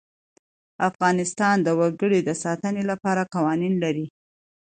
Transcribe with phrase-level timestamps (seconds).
[0.89, 4.05] افغانستان د وګړي د ساتنې لپاره قوانین لري.